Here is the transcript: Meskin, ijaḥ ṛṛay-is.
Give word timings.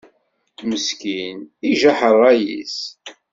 Meskin, 0.67 1.37
ijaḥ 1.69 1.99
ṛṛay-is. 2.13 2.77